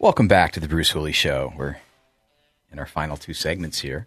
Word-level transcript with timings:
Welcome 0.00 0.28
back 0.28 0.52
to 0.52 0.60
the 0.60 0.68
Bruce 0.68 0.90
Hooley 0.90 1.10
Show. 1.10 1.52
We're 1.56 1.78
in 2.70 2.78
our 2.78 2.86
final 2.86 3.16
two 3.16 3.34
segments 3.34 3.80
here. 3.80 4.06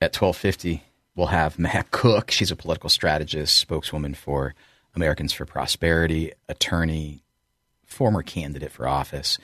At 0.00 0.14
1250, 0.14 0.84
we'll 1.16 1.26
have 1.26 1.56
Mehek 1.56 1.90
Cooke. 1.90 2.30
She's 2.30 2.52
a 2.52 2.56
political 2.56 2.88
strategist, 2.88 3.58
spokeswoman 3.58 4.14
for 4.14 4.54
Americans 4.94 5.32
for 5.32 5.44
Prosperity, 5.44 6.34
attorney, 6.48 7.24
former 7.84 8.22
candidate 8.22 8.70
for 8.70 8.86
office, 8.86 9.38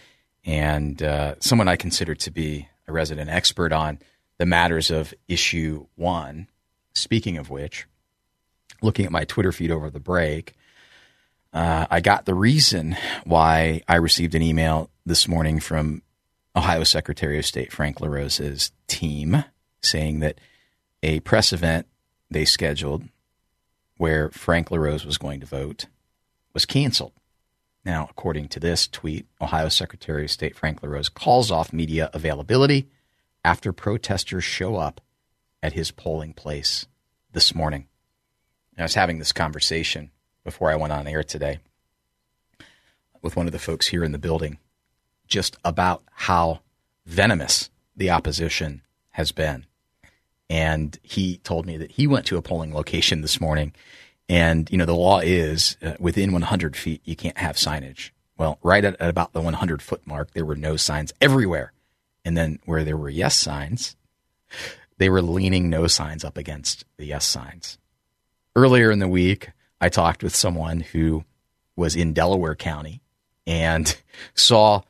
and 0.44 1.02
uh, 1.02 1.34
someone 1.40 1.66
I 1.66 1.74
consider 1.74 2.14
to 2.14 2.30
be 2.30 2.68
a 2.86 2.92
resident 2.92 3.28
expert 3.28 3.72
on 3.72 3.98
the 4.38 4.46
matters 4.46 4.92
of 4.92 5.12
issue 5.26 5.86
one. 5.96 6.46
Speaking 6.94 7.36
of 7.36 7.50
which, 7.50 7.88
looking 8.80 9.04
at 9.04 9.10
my 9.10 9.24
Twitter 9.24 9.50
feed 9.50 9.72
over 9.72 9.90
the 9.90 9.98
break, 9.98 10.54
uh, 11.52 11.88
I 11.90 11.98
got 11.98 12.26
the 12.26 12.34
reason 12.34 12.96
why 13.24 13.82
I 13.88 13.96
received 13.96 14.36
an 14.36 14.42
email 14.42 14.88
this 15.06 15.28
morning 15.28 15.60
from 15.60 16.02
Ohio 16.56 16.82
Secretary 16.82 17.38
of 17.38 17.46
State 17.46 17.72
Frank 17.72 18.00
LaRose's 18.00 18.72
team 18.88 19.44
saying 19.80 20.18
that 20.18 20.40
a 21.00 21.20
press 21.20 21.52
event 21.52 21.86
they 22.28 22.44
scheduled 22.44 23.04
where 23.98 24.30
Frank 24.30 24.72
LaRose 24.72 25.06
was 25.06 25.16
going 25.16 25.38
to 25.38 25.46
vote 25.46 25.86
was 26.52 26.66
canceled. 26.66 27.12
Now, 27.84 28.08
according 28.10 28.48
to 28.48 28.60
this 28.60 28.88
tweet, 28.88 29.26
Ohio 29.40 29.68
Secretary 29.68 30.24
of 30.24 30.30
State 30.32 30.56
Frank 30.56 30.82
LaRose 30.82 31.08
calls 31.08 31.52
off 31.52 31.72
media 31.72 32.10
availability 32.12 32.88
after 33.44 33.72
protesters 33.72 34.42
show 34.42 34.74
up 34.74 35.00
at 35.62 35.74
his 35.74 35.92
polling 35.92 36.32
place 36.32 36.86
this 37.30 37.54
morning. 37.54 37.86
And 38.72 38.80
I 38.80 38.84
was 38.84 38.94
having 38.94 39.20
this 39.20 39.32
conversation 39.32 40.10
before 40.42 40.68
I 40.68 40.76
went 40.76 40.92
on 40.92 41.06
air 41.06 41.22
today 41.22 41.60
with 43.22 43.36
one 43.36 43.46
of 43.46 43.52
the 43.52 43.60
folks 43.60 43.86
here 43.86 44.02
in 44.02 44.10
the 44.10 44.18
building 44.18 44.58
just 45.26 45.56
about 45.64 46.02
how 46.12 46.60
venomous 47.04 47.70
the 47.96 48.10
opposition 48.10 48.82
has 49.10 49.32
been. 49.32 49.66
And 50.48 50.98
he 51.02 51.38
told 51.38 51.66
me 51.66 51.76
that 51.76 51.92
he 51.92 52.06
went 52.06 52.26
to 52.26 52.36
a 52.36 52.42
polling 52.42 52.74
location 52.74 53.20
this 53.20 53.40
morning. 53.40 53.72
And, 54.28 54.70
you 54.70 54.78
know, 54.78 54.84
the 54.84 54.94
law 54.94 55.20
is 55.20 55.76
uh, 55.82 55.94
within 55.98 56.32
100 56.32 56.76
feet, 56.76 57.00
you 57.04 57.16
can't 57.16 57.38
have 57.38 57.56
signage. 57.56 58.10
Well, 58.38 58.58
right 58.62 58.84
at, 58.84 59.00
at 59.00 59.08
about 59.08 59.32
the 59.32 59.40
100 59.40 59.82
foot 59.82 60.06
mark, 60.06 60.32
there 60.32 60.44
were 60.44 60.56
no 60.56 60.76
signs 60.76 61.12
everywhere. 61.20 61.72
And 62.24 62.36
then 62.36 62.58
where 62.64 62.84
there 62.84 62.96
were 62.96 63.08
yes 63.08 63.36
signs, 63.36 63.96
they 64.98 65.08
were 65.08 65.22
leaning 65.22 65.70
no 65.70 65.86
signs 65.86 66.24
up 66.24 66.36
against 66.36 66.84
the 66.96 67.06
yes 67.06 67.24
signs. 67.24 67.78
Earlier 68.54 68.90
in 68.90 68.98
the 68.98 69.08
week, 69.08 69.50
I 69.80 69.88
talked 69.88 70.22
with 70.22 70.34
someone 70.34 70.80
who 70.80 71.24
was 71.76 71.94
in 71.94 72.12
Delaware 72.12 72.54
County 72.54 73.00
and 73.46 73.96
saw 74.34 74.82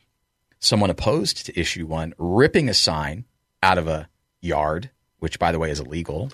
someone 0.58 0.90
opposed 0.90 1.46
to 1.46 1.58
issue 1.58 1.86
one 1.86 2.14
ripping 2.18 2.68
a 2.68 2.74
sign 2.74 3.24
out 3.62 3.78
of 3.78 3.88
a 3.88 4.08
yard, 4.40 4.90
which 5.18 5.38
by 5.38 5.52
the 5.52 5.58
way 5.58 5.70
is 5.70 5.80
illegal, 5.80 6.30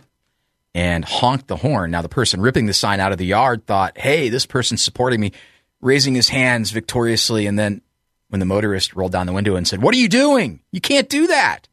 and 0.75 1.05
honked 1.05 1.49
the 1.49 1.57
horn. 1.57 1.91
Now 1.91 2.03
the 2.03 2.09
person 2.09 2.41
ripping 2.41 2.67
the 2.67 2.73
sign 2.73 3.01
out 3.01 3.13
of 3.13 3.19
the 3.19 3.27
yard 3.27 3.67
thought, 3.67 3.99
"Hey, 3.99 4.29
this 4.29 4.47
person's 4.47 4.83
supporting 4.83 5.21
me," 5.21 5.33
raising 5.81 6.15
his 6.15 6.29
hands 6.29 6.71
victoriously, 6.71 7.47
and 7.47 7.59
then 7.59 7.83
when 8.29 8.41
the 8.41 8.47
motorist 8.47 8.95
rolled 8.95 9.13
down 9.13 9.27
the 9.27 9.33
window 9.33 9.57
and 9.57 9.67
said, 9.67 9.83
"What 9.83 9.95
are 9.95 9.99
you 9.99 10.09
doing? 10.09 10.61
You 10.71 10.81
can't 10.81 11.09
do 11.09 11.27
that." 11.27 11.69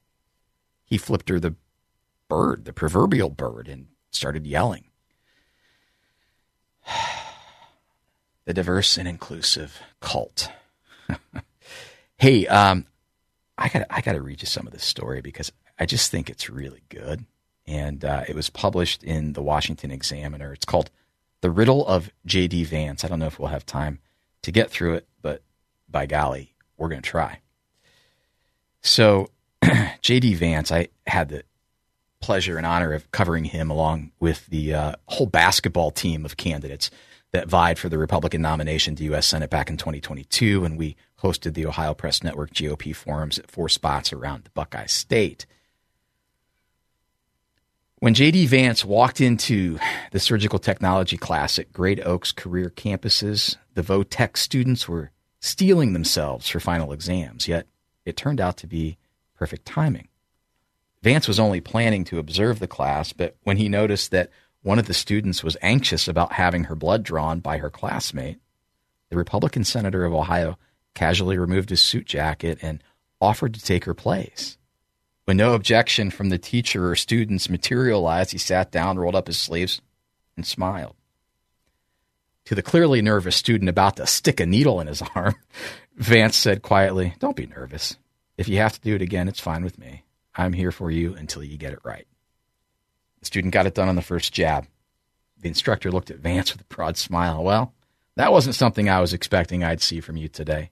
He 0.86 0.98
flipped 0.98 1.30
her 1.30 1.40
the 1.40 1.56
bird, 2.28 2.66
the 2.66 2.74
proverbial 2.74 3.30
bird, 3.30 3.68
and 3.68 3.88
started 4.12 4.48
yelling. 4.48 4.86
the 8.46 8.54
diverse 8.54 8.98
and 8.98 9.08
inclusive 9.08 9.82
cult. 10.00 10.52
hey, 12.20 12.46
um, 12.48 12.86
I 13.58 13.70
got 13.70 13.88
I 13.90 14.02
got 14.02 14.14
to 14.14 14.22
read 14.22 14.42
you 14.42 14.46
some 14.46 14.68
of 14.68 14.74
this 14.74 14.84
story 14.84 15.22
because 15.22 15.52
I 15.80 15.86
just 15.86 16.12
think 16.12 16.30
it's 16.30 16.50
really 16.50 16.84
good, 16.90 17.26
and 17.66 18.06
uh, 18.06 18.24
it 18.28 18.36
was 18.36 18.50
published 18.50 19.04
in 19.04 19.34
the 19.34 19.42
Washington 19.42 19.90
Examiner. 19.90 20.54
It's 20.54 20.66
called 20.66 20.92
"The 21.42 21.50
Riddle 21.50 21.86
of 21.88 22.12
J.D. 22.26 22.66
Vance." 22.66 23.04
I 23.04 23.08
don't 23.08 23.20
know 23.20 23.28
if 23.28 23.40
we'll 23.40 23.50
have 23.50 23.66
time 23.66 24.00
to 24.44 24.52
get 24.52 24.70
through 24.70 24.96
it, 24.96 25.08
but 25.22 25.42
by 25.90 26.06
golly, 26.06 26.54
we're 26.78 26.90
going 26.90 27.02
to 27.02 27.10
try. 27.10 27.40
So, 28.82 29.32
J.D. 30.02 30.36
Vance, 30.36 30.72
I 30.72 30.90
had 31.08 31.30
the 31.30 31.44
pleasure 32.22 32.58
and 32.58 32.66
honor 32.66 32.94
of 32.94 33.10
covering 33.12 33.46
him 33.46 33.70
along 33.70 34.12
with 34.20 34.46
the 34.48 34.74
uh, 34.74 34.96
whole 35.08 35.26
basketball 35.26 35.92
team 35.92 36.26
of 36.26 36.38
candidates 36.38 36.92
that 37.32 37.48
vied 37.48 37.78
for 37.78 37.90
the 37.90 37.98
Republican 37.98 38.42
nomination 38.42 38.96
to 38.96 39.04
U.S. 39.06 39.28
Senate 39.28 39.50
back 39.50 39.70
in 39.70 39.78
2022, 39.78 40.66
and 40.66 40.78
we 40.78 40.96
hosted 41.22 41.54
the 41.54 41.66
Ohio 41.66 41.94
Press 41.94 42.24
Network 42.24 42.54
GOP 42.54 42.96
forums 42.96 43.38
at 43.38 43.52
four 43.52 43.70
spots 43.70 44.12
around 44.12 44.46
the 44.46 44.50
Buckeye 44.52 44.88
State. 44.88 45.46
When 48.00 48.14
J.D. 48.14 48.48
Vance 48.48 48.86
walked 48.86 49.20
into 49.20 49.78
the 50.12 50.20
surgical 50.20 50.58
technology 50.58 51.18
class 51.18 51.60
at 51.60 51.74
Great 51.74 52.00
Oaks 52.06 52.32
career 52.32 52.70
campuses, 52.70 53.58
the 53.74 53.84
Votech 53.84 54.38
students 54.38 54.88
were 54.88 55.12
steeling 55.42 55.94
themselves 55.94 56.48
for 56.48 56.60
final 56.60 56.94
exams, 56.94 57.48
yet 57.48 57.68
it 58.06 58.16
turned 58.16 58.40
out 58.40 58.58
to 58.58 58.68
be 58.68 58.98
perfect 59.36 59.66
timing. 59.66 60.08
Vance 61.04 61.28
was 61.28 61.40
only 61.40 61.62
planning 61.62 62.04
to 62.06 62.20
observe 62.20 62.60
the 62.60 62.68
class, 62.68 63.14
but 63.14 63.36
when 63.44 63.58
he 63.58 63.70
noticed 63.70 64.12
that 64.12 64.30
one 64.62 64.80
of 64.80 64.88
the 64.88 64.94
students 64.94 65.44
was 65.44 65.58
anxious 65.62 66.08
about 66.08 66.34
having 66.34 66.66
her 66.66 66.76
blood 66.76 67.04
drawn 67.04 67.40
by 67.40 67.58
her 67.58 67.70
classmate. 67.70 68.40
The 69.10 69.18
Republican 69.18 69.64
senator 69.64 70.06
of 70.06 70.14
Ohio 70.14 70.58
casually 70.94 71.38
removed 71.38 71.70
his 71.70 71.82
suit 71.82 72.06
jacket 72.06 72.60
and 72.62 72.84
offered 73.22 73.54
to 73.54 73.62
take 73.62 73.86
her 73.86 73.94
place. 73.94 74.58
When 75.26 75.38
no 75.38 75.54
objection 75.54 76.10
from 76.10 76.30
the 76.30 76.38
teacher 76.38 76.90
or 76.90 76.96
students 76.96 77.50
materialized, 77.50 78.32
he 78.32 78.38
sat 78.38 78.72
down, 78.72 78.98
rolled 78.98 79.16
up 79.16 79.28
his 79.28 79.38
sleeves, 79.38 79.82
and 80.36 80.46
smiled. 80.46 80.96
To 82.46 82.56
the 82.56 82.64
clearly 82.64 83.02
nervous 83.02 83.36
student 83.36 83.70
about 83.70 83.98
to 83.98 84.08
stick 84.08 84.40
a 84.40 84.46
needle 84.46 84.82
in 84.82 84.88
his 84.88 85.04
arm, 85.16 85.36
Vance 85.96 86.36
said 86.36 86.64
quietly, 86.64 87.14
Don't 87.20 87.36
be 87.36 87.46
nervous. 87.46 87.98
If 88.38 88.48
you 88.48 88.58
have 88.58 88.74
to 88.74 88.82
do 88.82 88.96
it 88.96 89.02
again, 89.02 89.28
it's 89.28 89.40
fine 89.40 89.64
with 89.64 89.78
me. 89.78 90.04
I'm 90.34 90.54
here 90.54 90.72
for 90.72 90.90
you 90.90 91.14
until 91.14 91.44
you 91.44 91.58
get 91.58 91.74
it 91.74 91.80
right. 91.84 92.08
The 93.20 93.26
student 93.26 93.54
got 93.54 93.66
it 93.66 93.76
done 93.76 93.90
on 93.90 93.96
the 93.96 94.02
first 94.02 94.34
jab. 94.34 94.68
The 95.42 95.48
instructor 95.48 95.92
looked 95.92 96.12
at 96.12 96.20
Vance 96.20 96.52
with 96.52 96.62
a 96.62 96.74
broad 96.74 96.98
smile. 96.98 97.44
Well, 97.44 97.74
that 98.16 98.32
wasn't 98.32 98.56
something 98.56 98.90
I 98.90 99.00
was 99.02 99.14
expecting 99.14 99.64
I'd 99.64 99.82
see 99.82 100.00
from 100.00 100.18
you 100.18 100.28
today. 100.28 100.72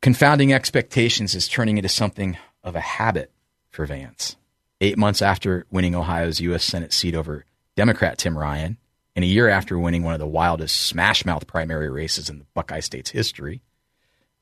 Confounding 0.00 0.52
expectations 0.52 1.34
is 1.34 1.48
turning 1.48 1.76
into 1.76 1.88
something 1.88 2.38
of 2.62 2.74
a 2.74 2.80
habit 2.80 3.32
for 3.70 3.84
Vance. 3.86 4.36
Eight 4.80 4.96
months 4.96 5.20
after 5.20 5.66
winning 5.70 5.94
Ohio's 5.94 6.40
U.S. 6.40 6.64
Senate 6.64 6.92
seat 6.92 7.14
over 7.14 7.44
Democrat 7.76 8.18
Tim 8.18 8.38
Ryan, 8.38 8.78
and 9.14 9.24
a 9.24 9.28
year 9.28 9.48
after 9.48 9.78
winning 9.78 10.02
one 10.02 10.14
of 10.14 10.20
the 10.20 10.26
wildest 10.26 10.80
smash 10.80 11.26
mouth 11.26 11.46
primary 11.46 11.90
races 11.90 12.30
in 12.30 12.38
the 12.38 12.46
Buckeye 12.54 12.80
State's 12.80 13.10
history, 13.10 13.60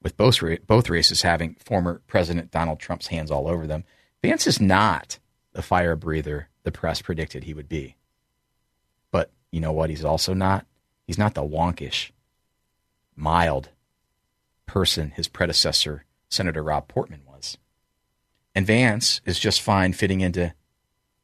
with 0.02 0.16
both, 0.16 0.40
both 0.66 0.88
races 0.88 1.22
having 1.22 1.56
former 1.64 2.02
President 2.06 2.50
Donald 2.50 2.78
Trump's 2.78 3.08
hands 3.08 3.30
all 3.30 3.48
over 3.48 3.66
them, 3.66 3.84
Vance 4.22 4.46
is 4.46 4.60
not 4.60 5.18
the 5.58 5.62
fire 5.62 5.96
breather 5.96 6.48
the 6.62 6.70
press 6.70 7.02
predicted 7.02 7.42
he 7.42 7.52
would 7.52 7.68
be. 7.68 7.96
But 9.10 9.32
you 9.50 9.60
know 9.60 9.72
what? 9.72 9.90
He's 9.90 10.04
also 10.04 10.32
not. 10.32 10.64
He's 11.04 11.18
not 11.18 11.34
the 11.34 11.42
wonkish, 11.42 12.12
mild 13.16 13.70
person 14.66 15.10
his 15.16 15.26
predecessor, 15.26 16.04
Senator 16.28 16.62
Rob 16.62 16.86
Portman, 16.86 17.22
was. 17.26 17.58
And 18.54 18.68
Vance 18.68 19.20
is 19.26 19.40
just 19.40 19.60
fine 19.60 19.94
fitting 19.94 20.20
into 20.20 20.54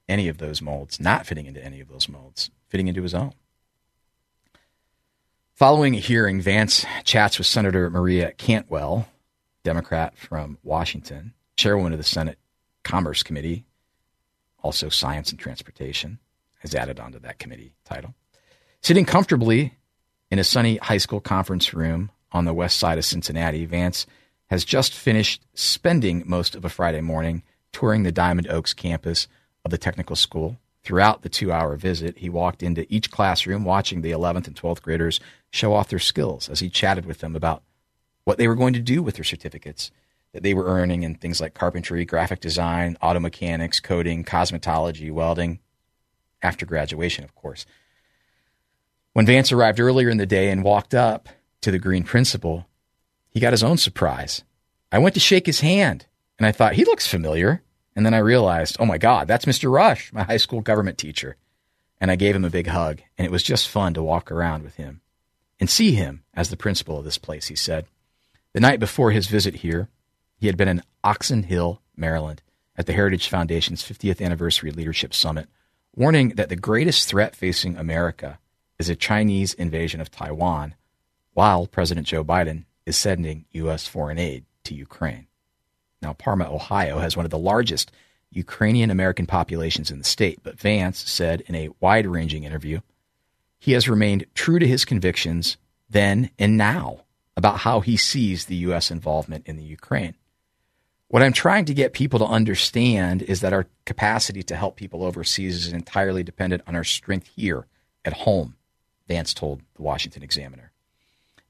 any 0.08 0.26
of 0.26 0.38
those 0.38 0.60
molds, 0.60 0.98
not 0.98 1.26
fitting 1.26 1.46
into 1.46 1.64
any 1.64 1.78
of 1.78 1.86
those 1.86 2.08
molds, 2.08 2.50
fitting 2.66 2.88
into 2.88 3.04
his 3.04 3.14
own. 3.14 3.34
Following 5.54 5.94
a 5.94 6.00
hearing, 6.00 6.40
Vance 6.40 6.84
chats 7.04 7.38
with 7.38 7.46
Senator 7.46 7.88
Maria 7.88 8.32
Cantwell, 8.32 9.06
Democrat 9.62 10.18
from 10.18 10.58
Washington, 10.64 11.34
chairwoman 11.54 11.92
of 11.92 11.98
the 11.98 12.02
Senate 12.02 12.40
Commerce 12.82 13.22
Committee, 13.22 13.64
also 14.64 14.88
Science 14.88 15.30
and 15.30 15.38
Transportation, 15.38 16.18
has 16.58 16.74
added 16.74 16.98
onto 16.98 17.20
that 17.20 17.38
committee 17.38 17.74
title. 17.84 18.14
Sitting 18.80 19.04
comfortably 19.04 19.74
in 20.30 20.38
a 20.38 20.44
sunny 20.44 20.78
high 20.78 20.96
school 20.96 21.20
conference 21.20 21.74
room 21.74 22.10
on 22.32 22.46
the 22.46 22.54
west 22.54 22.78
side 22.78 22.96
of 22.96 23.04
Cincinnati, 23.04 23.66
Vance 23.66 24.06
has 24.46 24.64
just 24.64 24.94
finished 24.94 25.42
spending 25.52 26.22
most 26.26 26.54
of 26.54 26.64
a 26.64 26.70
Friday 26.70 27.02
morning 27.02 27.42
touring 27.72 28.02
the 28.02 28.12
Diamond 28.12 28.48
Oaks 28.48 28.72
campus 28.72 29.28
of 29.64 29.70
the 29.70 29.78
technical 29.78 30.16
school. 30.16 30.58
Throughout 30.82 31.22
the 31.22 31.28
two 31.28 31.52
hour 31.52 31.76
visit, 31.76 32.18
he 32.18 32.28
walked 32.28 32.62
into 32.62 32.86
each 32.92 33.10
classroom 33.10 33.64
watching 33.64 34.00
the 34.00 34.12
11th 34.12 34.46
and 34.46 34.56
12th 34.56 34.82
graders 34.82 35.20
show 35.50 35.74
off 35.74 35.88
their 35.88 35.98
skills 35.98 36.48
as 36.48 36.60
he 36.60 36.70
chatted 36.70 37.04
with 37.04 37.18
them 37.18 37.36
about 37.36 37.62
what 38.24 38.38
they 38.38 38.48
were 38.48 38.54
going 38.54 38.74
to 38.74 38.80
do 38.80 39.02
with 39.02 39.16
their 39.16 39.24
certificates 39.24 39.90
that 40.34 40.42
they 40.42 40.52
were 40.52 40.66
earning 40.66 41.04
in 41.04 41.14
things 41.14 41.40
like 41.40 41.54
carpentry, 41.54 42.04
graphic 42.04 42.40
design, 42.40 42.98
auto 43.00 43.20
mechanics, 43.20 43.78
coding, 43.78 44.24
cosmetology, 44.24 45.10
welding, 45.10 45.60
after 46.42 46.66
graduation, 46.66 47.22
of 47.22 47.34
course. 47.36 47.64
When 49.12 49.26
Vance 49.26 49.52
arrived 49.52 49.78
earlier 49.78 50.10
in 50.10 50.18
the 50.18 50.26
day 50.26 50.50
and 50.50 50.64
walked 50.64 50.92
up 50.92 51.28
to 51.60 51.70
the 51.70 51.78
green 51.78 52.02
principal, 52.02 52.66
he 53.30 53.38
got 53.38 53.52
his 53.52 53.62
own 53.62 53.78
surprise. 53.78 54.42
I 54.90 54.98
went 54.98 55.14
to 55.14 55.20
shake 55.20 55.46
his 55.46 55.60
hand 55.60 56.06
and 56.36 56.46
I 56.46 56.52
thought, 56.52 56.74
he 56.74 56.84
looks 56.84 57.06
familiar. 57.06 57.62
And 57.94 58.04
then 58.04 58.12
I 58.12 58.18
realized, 58.18 58.76
oh 58.80 58.86
my 58.86 58.98
God, 58.98 59.28
that's 59.28 59.44
Mr. 59.44 59.72
Rush, 59.72 60.12
my 60.12 60.24
high 60.24 60.36
school 60.36 60.60
government 60.60 60.98
teacher. 60.98 61.36
And 62.00 62.10
I 62.10 62.16
gave 62.16 62.34
him 62.34 62.44
a 62.44 62.50
big 62.50 62.66
hug, 62.66 63.02
and 63.16 63.24
it 63.24 63.30
was 63.30 63.44
just 63.44 63.68
fun 63.68 63.94
to 63.94 64.02
walk 64.02 64.32
around 64.32 64.64
with 64.64 64.74
him 64.74 65.00
and 65.60 65.70
see 65.70 65.92
him 65.92 66.24
as 66.34 66.50
the 66.50 66.56
principal 66.56 66.98
of 66.98 67.04
this 67.04 67.18
place, 67.18 67.46
he 67.46 67.54
said. 67.54 67.86
The 68.52 68.60
night 68.60 68.80
before 68.80 69.12
his 69.12 69.28
visit 69.28 69.56
here, 69.56 69.88
he 70.36 70.46
had 70.46 70.56
been 70.56 70.68
in 70.68 70.82
Oxon 71.02 71.44
Hill, 71.44 71.80
Maryland, 71.96 72.42
at 72.76 72.86
the 72.86 72.92
Heritage 72.92 73.28
Foundation's 73.28 73.82
50th 73.82 74.24
Anniversary 74.24 74.70
Leadership 74.70 75.14
Summit, 75.14 75.48
warning 75.94 76.30
that 76.30 76.48
the 76.48 76.56
greatest 76.56 77.08
threat 77.08 77.36
facing 77.36 77.76
America 77.76 78.38
is 78.78 78.88
a 78.88 78.96
Chinese 78.96 79.54
invasion 79.54 80.00
of 80.00 80.10
Taiwan, 80.10 80.74
while 81.32 81.66
President 81.66 82.06
Joe 82.06 82.24
Biden 82.24 82.64
is 82.84 82.96
sending 82.96 83.44
U.S. 83.52 83.86
foreign 83.86 84.18
aid 84.18 84.44
to 84.64 84.74
Ukraine. 84.74 85.26
Now, 86.02 86.12
Parma, 86.12 86.52
Ohio 86.52 86.98
has 86.98 87.16
one 87.16 87.24
of 87.24 87.30
the 87.30 87.38
largest 87.38 87.90
Ukrainian 88.30 88.90
American 88.90 89.26
populations 89.26 89.90
in 89.90 89.98
the 89.98 90.04
state, 90.04 90.40
but 90.42 90.58
Vance 90.58 90.98
said 90.98 91.42
in 91.42 91.54
a 91.54 91.70
wide 91.80 92.06
ranging 92.06 92.44
interview 92.44 92.80
he 93.64 93.72
has 93.72 93.88
remained 93.88 94.26
true 94.34 94.58
to 94.58 94.66
his 94.66 94.84
convictions 94.84 95.56
then 95.88 96.28
and 96.38 96.58
now 96.58 97.00
about 97.34 97.60
how 97.60 97.80
he 97.80 97.96
sees 97.96 98.44
the 98.44 98.56
U.S. 98.56 98.90
involvement 98.90 99.46
in 99.46 99.56
the 99.56 99.64
Ukraine. 99.64 100.14
What 101.08 101.22
I'm 101.22 101.32
trying 101.32 101.66
to 101.66 101.74
get 101.74 101.92
people 101.92 102.18
to 102.18 102.26
understand 102.26 103.22
is 103.22 103.40
that 103.40 103.52
our 103.52 103.66
capacity 103.84 104.42
to 104.44 104.56
help 104.56 104.76
people 104.76 105.04
overseas 105.04 105.66
is 105.66 105.72
entirely 105.72 106.22
dependent 106.22 106.62
on 106.66 106.74
our 106.74 106.84
strength 106.84 107.28
here 107.36 107.66
at 108.04 108.12
home, 108.12 108.56
Vance 109.06 109.34
told 109.34 109.60
the 109.74 109.82
Washington 109.82 110.22
Examiner. 110.22 110.72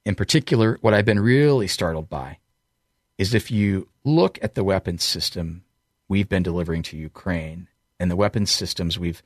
In 0.05 0.15
particular, 0.15 0.77
what 0.81 0.93
I've 0.93 1.05
been 1.05 1.19
really 1.19 1.67
startled 1.67 2.09
by 2.09 2.37
is 3.17 3.33
if 3.33 3.49
you 3.49 3.87
look 4.03 4.37
at 4.41 4.55
the 4.55 4.63
weapons 4.63 5.03
system 5.03 5.63
we've 6.07 6.29
been 6.29 6.43
delivering 6.43 6.83
to 6.83 6.97
Ukraine 6.97 7.67
and 7.99 8.11
the 8.11 8.15
weapons 8.15 8.51
systems 8.51 8.99
we've 8.99 9.23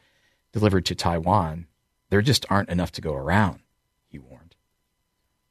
delivered 0.54 0.86
to 0.86 0.96
Taiwan, 0.96 1.68
there 2.10 2.22
just 2.22 2.46
aren't 2.50 2.70
enough 2.70 2.92
to 2.94 3.02
go 3.02 3.14
around, 3.14 3.60
he 4.08 4.18
warned. 4.18 4.56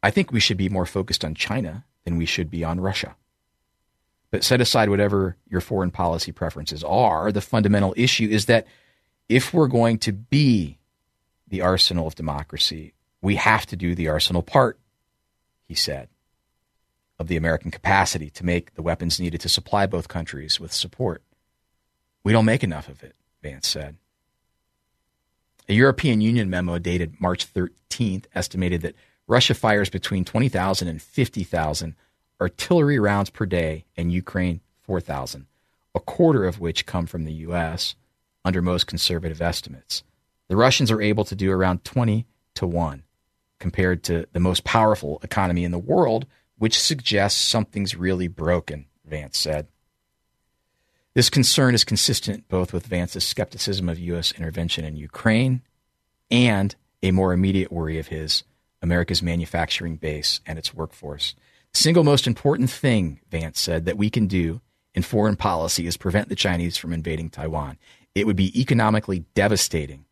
I 0.03 0.11
think 0.11 0.33
we 0.33 0.41
should 0.41 0.57
be 0.57 0.69
more 0.69 0.87
focused 0.87 1.25
on 1.25 1.35
China 1.35 1.85
than 2.05 2.17
we 2.17 2.25
should 2.27 2.51
be 2.51 2.65
on 2.65 2.81
Russia. 2.81 3.17
But 4.31 4.45
set 4.45 4.61
aside 4.61 4.91
whatever 4.91 5.37
your 5.49 5.61
foreign 5.61 5.91
policy 5.91 6.33
preferences 6.33 6.85
are, 6.85 7.33
the 7.33 7.41
fundamental 7.41 7.95
issue 7.97 8.29
is 8.29 8.47
that 8.47 8.67
if 9.29 9.55
we're 9.55 9.69
going 9.69 9.99
to 9.99 10.13
be 10.13 10.79
the 11.49 11.63
arsenal 11.63 12.07
of 12.07 12.15
democracy, 12.15 12.93
we 13.23 13.37
have 13.37 13.65
to 13.67 13.77
do 13.77 13.95
the 13.95 14.09
arsenal 14.09 14.43
part, 14.43 14.79
he 15.67 15.75
said 15.75 16.09
of 17.19 17.29
the 17.29 17.37
American 17.37 17.71
capacity 17.71 18.31
to 18.31 18.45
make 18.45 18.75
the 18.75 18.83
weapons 18.83 19.19
needed 19.19 19.41
to 19.41 19.49
supply 19.49 19.87
both 19.87 20.09
countries 20.09 20.61
with 20.61 20.73
support. 20.73 21.23
We 22.23 22.33
don't 22.33 22.45
make 22.45 22.63
enough 22.63 22.89
of 22.89 23.03
it, 23.03 23.17
Vance 23.43 23.67
said. 23.67 23.97
A 25.69 25.75
European 25.75 26.21
Union 26.21 26.49
memo 26.49 26.79
dated 26.79 27.21
March 27.21 27.53
13th 27.53 28.27
estimated 28.35 28.83
that 28.83 28.95
Russia 29.27 29.55
fires 29.55 29.91
between 29.91 30.25
20,000 30.25 30.89
and 30.89 31.03
50,000 31.03 31.95
artillery 32.41 32.99
rounds 32.99 33.31
per 33.31 33.47
day 33.47 33.85
and 33.97 34.13
Ukraine 34.13 34.61
4,000, 34.83 35.47
a 35.95 36.01
quarter 36.01 36.45
of 36.45 36.61
which 36.61 36.87
come 36.87 37.07
from 37.07 37.25
the 37.25 37.33
U.S. 37.35 37.95
under 38.45 38.63
most 38.63 38.87
conservative 38.87 39.43
estimates. 39.43 40.03
The 40.49 40.57
Russians 40.57 40.91
are 40.91 41.03
able 41.03 41.25
to 41.25 41.35
do 41.35 41.51
around 41.51 41.85
20 41.85 42.27
to 42.55 42.67
1 42.67 43.03
compared 43.59 44.03
to 44.05 44.27
the 44.33 44.41
most 44.41 44.65
powerful 44.65 45.19
economy 45.23 45.65
in 45.65 45.73
the 45.73 45.79
world, 45.79 46.27
which 46.57 46.81
suggests 46.81 47.41
something's 47.41 47.97
really 47.97 48.29
broken, 48.29 48.87
Vance 49.05 49.39
said. 49.39 49.69
This 51.15 51.31
concern 51.31 51.75
is 51.75 51.85
consistent 51.85 52.49
both 52.49 52.73
with 52.73 52.87
Vance's 52.87 53.25
skepticism 53.25 53.89
of 53.89 53.99
U.S. 53.99 54.33
intervention 54.33 54.85
in 54.85 54.97
Ukraine 54.97 55.63
and 56.31 56.75
a 57.03 57.11
more 57.11 57.33
immediate 57.33 57.73
worry 57.73 57.99
of 57.99 58.09
his 58.09 58.45
America's 58.83 59.23
manufacturing 59.23 59.97
base 59.97 60.41
and 60.47 60.59
its 60.59 60.73
workforce. 60.73 61.35
Single 61.79 62.03
most 62.03 62.27
important 62.27 62.71
thing, 62.71 63.21
Vance 63.31 63.61
said, 63.61 63.85
that 63.85 63.97
we 63.97 64.11
can 64.11 64.27
do 64.27 64.61
in 64.97 65.05
foreign 65.05 65.37
policy 65.37 65.87
is 65.87 65.97
prevent 65.97 66.29
the 66.29 66.35
Chinese 66.35 66.77
from 66.77 66.93
invading 66.93 67.31
Taiwan. 67.31 67.79
It 68.17 68.27
would 68.27 68.35
be 68.35 68.61
economically 68.61 69.21
devastating 69.35 70.05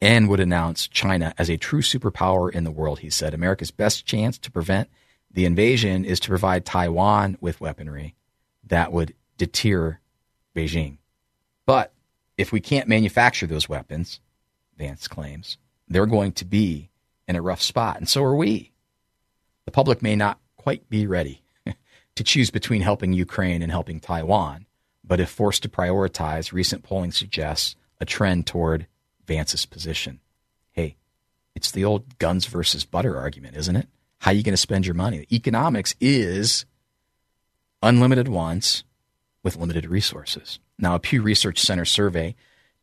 and 0.00 0.30
would 0.30 0.40
announce 0.40 0.88
China 0.88 1.34
as 1.36 1.50
a 1.50 1.58
true 1.58 1.82
superpower 1.82 2.50
in 2.50 2.64
the 2.64 2.70
world, 2.70 3.00
he 3.00 3.10
said. 3.10 3.34
America's 3.34 3.70
best 3.70 4.06
chance 4.06 4.38
to 4.38 4.50
prevent 4.50 4.88
the 5.30 5.44
invasion 5.44 6.06
is 6.06 6.18
to 6.20 6.30
provide 6.30 6.64
Taiwan 6.64 7.36
with 7.42 7.60
weaponry 7.60 8.14
that 8.64 8.90
would 8.90 9.14
deter 9.36 9.98
Beijing. 10.56 10.96
But 11.66 11.92
if 12.38 12.52
we 12.52 12.60
can't 12.62 12.88
manufacture 12.88 13.46
those 13.46 13.68
weapons, 13.68 14.18
Vance 14.78 15.08
claims, 15.08 15.58
they're 15.88 16.06
going 16.06 16.32
to 16.32 16.46
be 16.46 16.88
in 17.28 17.36
a 17.36 17.42
rough 17.42 17.60
spot, 17.60 17.98
and 17.98 18.08
so 18.08 18.24
are 18.24 18.34
we. 18.34 18.71
The 19.64 19.72
public 19.72 20.02
may 20.02 20.16
not 20.16 20.38
quite 20.56 20.88
be 20.88 21.06
ready 21.06 21.42
to 22.14 22.24
choose 22.24 22.50
between 22.50 22.82
helping 22.82 23.12
Ukraine 23.12 23.62
and 23.62 23.70
helping 23.70 24.00
Taiwan, 24.00 24.66
but 25.04 25.20
if 25.20 25.30
forced 25.30 25.62
to 25.62 25.68
prioritize, 25.68 26.52
recent 26.52 26.82
polling 26.82 27.12
suggests 27.12 27.76
a 28.00 28.04
trend 28.04 28.46
toward 28.46 28.86
Vance's 29.26 29.66
position. 29.66 30.20
Hey, 30.72 30.96
it's 31.54 31.70
the 31.70 31.84
old 31.84 32.18
guns 32.18 32.46
versus 32.46 32.84
butter 32.84 33.16
argument, 33.16 33.56
isn't 33.56 33.76
it? 33.76 33.88
How 34.18 34.30
are 34.30 34.34
you 34.34 34.42
going 34.42 34.52
to 34.52 34.56
spend 34.56 34.86
your 34.86 34.94
money? 34.94 35.26
Economics 35.32 35.94
is 36.00 36.64
unlimited 37.82 38.28
wants 38.28 38.84
with 39.42 39.56
limited 39.56 39.86
resources. 39.86 40.58
Now, 40.78 40.94
a 40.94 41.00
Pew 41.00 41.22
Research 41.22 41.58
Center 41.58 41.84
survey 41.84 42.34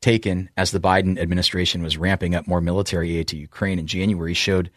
taken 0.02 0.50
as 0.56 0.72
the 0.72 0.80
Biden 0.80 1.18
administration 1.18 1.84
was 1.84 1.98
ramping 1.98 2.36
up 2.36 2.48
more 2.48 2.62
military 2.62 3.18
aid 3.18 3.28
to 3.30 3.38
Ukraine 3.38 3.80
in 3.80 3.88
January 3.88 4.34
showed 4.34 4.70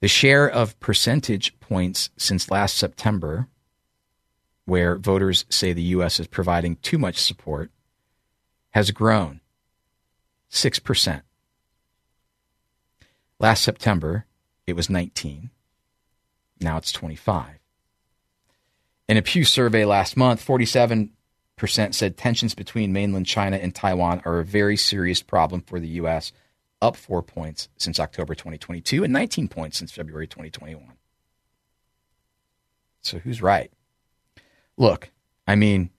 the 0.00 0.08
share 0.08 0.48
of 0.48 0.78
percentage 0.80 1.58
points 1.60 2.10
since 2.16 2.50
last 2.50 2.76
September, 2.76 3.48
where 4.64 4.96
voters 4.96 5.44
say 5.48 5.72
the 5.72 5.82
U.S. 5.82 6.20
is 6.20 6.26
providing 6.26 6.76
too 6.76 6.98
much 6.98 7.16
support, 7.18 7.70
has 8.70 8.90
grown 8.90 9.40
6%. 10.50 11.22
Last 13.38 13.62
September, 13.62 14.26
it 14.66 14.74
was 14.74 14.90
19. 14.90 15.50
Now 16.60 16.76
it's 16.76 16.92
25. 16.92 17.58
In 19.08 19.16
a 19.16 19.22
Pew 19.22 19.44
survey 19.44 19.84
last 19.84 20.16
month, 20.16 20.44
47% 20.44 21.10
said 21.92 22.16
tensions 22.16 22.54
between 22.54 22.92
mainland 22.92 23.26
China 23.26 23.56
and 23.56 23.74
Taiwan 23.74 24.20
are 24.24 24.40
a 24.40 24.44
very 24.44 24.76
serious 24.76 25.22
problem 25.22 25.60
for 25.60 25.78
the 25.78 25.88
U.S., 25.88 26.32
up 26.86 26.96
four 26.96 27.22
points 27.22 27.68
since 27.76 28.00
October 28.00 28.34
2022 28.34 29.04
and 29.04 29.12
19 29.12 29.48
points 29.48 29.78
since 29.78 29.92
February 29.92 30.26
2021. 30.26 30.84
So 33.02 33.18
who's 33.18 33.42
right? 33.42 33.70
Look, 34.76 35.10
I 35.46 35.54
mean, 35.54 35.90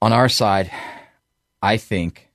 on 0.00 0.12
our 0.12 0.28
side, 0.28 0.70
I 1.62 1.76
think 1.76 2.28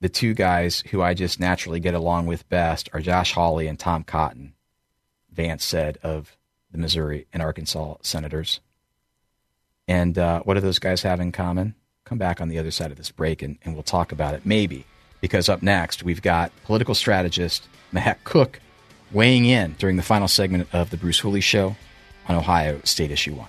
the 0.00 0.08
two 0.08 0.34
guys 0.34 0.82
who 0.90 1.02
I 1.02 1.14
just 1.14 1.40
naturally 1.40 1.80
get 1.80 1.94
along 1.94 2.26
with 2.26 2.48
best 2.48 2.88
are 2.92 3.00
Josh 3.00 3.32
Hawley 3.32 3.66
and 3.66 3.78
Tom 3.78 4.04
Cotton. 4.04 4.54
Vance 5.32 5.64
said 5.64 5.98
of 6.02 6.36
the 6.70 6.78
Missouri 6.78 7.26
and 7.32 7.42
Arkansas 7.42 7.96
senators. 8.02 8.60
And 9.86 10.18
uh, 10.18 10.42
what 10.42 10.54
do 10.54 10.60
those 10.60 10.78
guys 10.78 11.02
have 11.02 11.20
in 11.20 11.32
common? 11.32 11.74
Come 12.04 12.18
back 12.18 12.40
on 12.40 12.48
the 12.48 12.58
other 12.58 12.70
side 12.70 12.90
of 12.90 12.96
this 12.96 13.10
break 13.10 13.42
and, 13.42 13.58
and 13.64 13.74
we'll 13.74 13.82
talk 13.82 14.12
about 14.12 14.34
it. 14.34 14.44
Maybe. 14.44 14.84
Because 15.20 15.48
up 15.48 15.62
next, 15.62 16.02
we've 16.02 16.22
got 16.22 16.52
political 16.64 16.94
strategist 16.94 17.66
Mehek 17.92 18.18
Cooke 18.24 18.60
weighing 19.10 19.46
in 19.46 19.74
during 19.78 19.96
the 19.96 20.02
final 20.02 20.28
segment 20.28 20.68
of 20.72 20.90
the 20.90 20.96
Bruce 20.96 21.18
Hooley 21.20 21.40
Show 21.40 21.76
on 22.28 22.36
Ohio 22.36 22.80
State 22.84 23.10
Issue 23.10 23.34
1. 23.34 23.48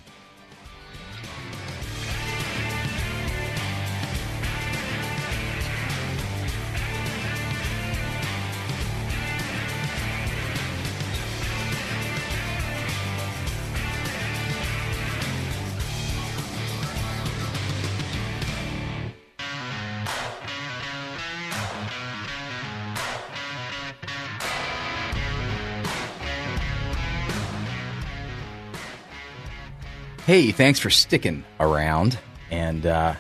Hey, 30.29 30.51
thanks 30.51 30.77
for 30.77 30.91
sticking 30.91 31.43
around 31.59 32.19
and 32.51 32.86
uh, 32.86 33.15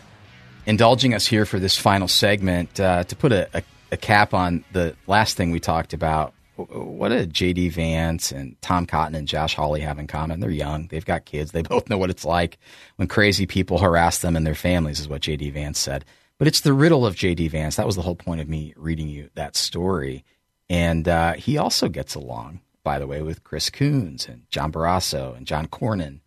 indulging 0.67 1.15
us 1.15 1.25
here 1.25 1.43
for 1.43 1.57
this 1.57 1.75
final 1.75 2.07
segment. 2.07 2.79
Uh, 2.79 3.03
to 3.05 3.15
put 3.15 3.31
a, 3.31 3.49
a, 3.57 3.63
a, 3.91 3.97
cap 3.97 4.35
on 4.35 4.63
the 4.73 4.95
last 5.07 5.35
thing 5.35 5.49
we 5.49 5.59
talked 5.59 5.93
about, 5.93 6.35
what 6.55 7.09
did 7.09 7.33
J.D. 7.33 7.69
Vance 7.69 8.31
and 8.31 8.61
Tom 8.61 8.85
Cotton 8.85 9.15
and 9.15 9.27
Josh 9.27 9.55
Hawley 9.55 9.81
have 9.81 9.97
in 9.97 10.05
common? 10.05 10.39
They're 10.39 10.51
young, 10.51 10.85
they've 10.85 11.03
got 11.03 11.25
kids, 11.25 11.51
they 11.51 11.61
both 11.63 11.89
know 11.89 11.97
what 11.97 12.11
it's 12.11 12.25
like 12.25 12.59
when 12.97 13.07
crazy 13.07 13.47
people 13.47 13.79
harass 13.79 14.19
them 14.19 14.35
and 14.35 14.45
their 14.45 14.53
families, 14.53 14.99
is 14.99 15.09
what 15.09 15.21
J.D. 15.21 15.49
Vance 15.49 15.79
said. 15.79 16.05
But 16.37 16.47
it's 16.47 16.61
the 16.61 16.73
riddle 16.73 17.07
of 17.07 17.15
J.D. 17.15 17.47
Vance. 17.47 17.77
That 17.77 17.87
was 17.87 17.95
the 17.95 18.03
whole 18.03 18.13
point 18.13 18.41
of 18.41 18.47
me 18.47 18.75
reading 18.77 19.09
you 19.09 19.31
that 19.33 19.55
story. 19.55 20.25
And 20.69 21.07
uh, 21.07 21.33
he 21.33 21.57
also 21.57 21.89
gets 21.89 22.13
along, 22.13 22.59
by 22.83 22.99
the 22.99 23.07
way, 23.07 23.23
with 23.23 23.43
Chris 23.43 23.71
Coons 23.71 24.27
and 24.27 24.43
John 24.51 24.71
Barrasso 24.71 25.35
and 25.35 25.47
John 25.47 25.65
Cornyn 25.65 26.19